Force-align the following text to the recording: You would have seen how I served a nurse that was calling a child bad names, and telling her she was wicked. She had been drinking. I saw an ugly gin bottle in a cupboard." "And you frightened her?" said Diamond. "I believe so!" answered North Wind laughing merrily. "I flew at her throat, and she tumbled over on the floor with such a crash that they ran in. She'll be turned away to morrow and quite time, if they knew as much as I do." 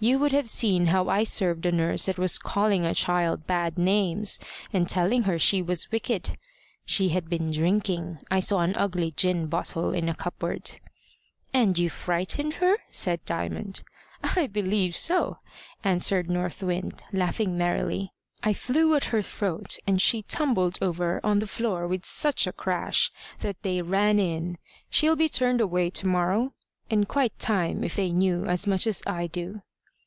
You 0.00 0.20
would 0.20 0.30
have 0.30 0.48
seen 0.48 0.86
how 0.86 1.08
I 1.08 1.24
served 1.24 1.66
a 1.66 1.72
nurse 1.72 2.06
that 2.06 2.18
was 2.20 2.38
calling 2.38 2.86
a 2.86 2.94
child 2.94 3.48
bad 3.48 3.76
names, 3.76 4.38
and 4.72 4.88
telling 4.88 5.24
her 5.24 5.40
she 5.40 5.60
was 5.60 5.90
wicked. 5.90 6.38
She 6.84 7.08
had 7.08 7.28
been 7.28 7.50
drinking. 7.50 8.18
I 8.30 8.38
saw 8.38 8.60
an 8.60 8.76
ugly 8.76 9.10
gin 9.10 9.48
bottle 9.48 9.92
in 9.92 10.08
a 10.08 10.14
cupboard." 10.14 10.78
"And 11.52 11.76
you 11.76 11.90
frightened 11.90 12.52
her?" 12.62 12.78
said 12.90 13.24
Diamond. 13.24 13.82
"I 14.22 14.46
believe 14.46 14.94
so!" 14.96 15.38
answered 15.82 16.30
North 16.30 16.62
Wind 16.62 17.02
laughing 17.12 17.58
merrily. 17.58 18.12
"I 18.40 18.52
flew 18.54 18.94
at 18.94 19.06
her 19.06 19.20
throat, 19.20 19.78
and 19.84 20.00
she 20.00 20.22
tumbled 20.22 20.78
over 20.80 21.20
on 21.24 21.40
the 21.40 21.48
floor 21.48 21.88
with 21.88 22.04
such 22.04 22.46
a 22.46 22.52
crash 22.52 23.10
that 23.40 23.60
they 23.64 23.82
ran 23.82 24.20
in. 24.20 24.58
She'll 24.90 25.16
be 25.16 25.28
turned 25.28 25.60
away 25.60 25.90
to 25.90 26.06
morrow 26.06 26.52
and 26.88 27.08
quite 27.08 27.36
time, 27.40 27.82
if 27.82 27.96
they 27.96 28.12
knew 28.12 28.44
as 28.44 28.64
much 28.64 28.86
as 28.86 29.02
I 29.04 29.26
do." 29.26 29.62